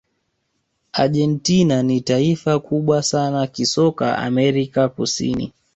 argentina 0.93 1.83
ni 1.83 2.01
taifa 2.01 2.59
kubwa 2.59 3.03
sana 3.03 3.47
kisoka 3.47 4.17
amerika 4.17 4.89
kusini 4.89 5.53